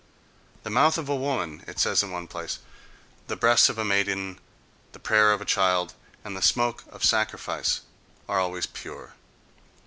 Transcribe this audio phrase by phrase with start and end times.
[0.63, 2.57] "The mouth of a woman," it says in one place,
[3.27, 4.39] "the breasts of a maiden,
[4.93, 5.93] the prayer of a child
[6.23, 7.81] and the smoke of sacrifice
[8.27, 9.13] are always pure."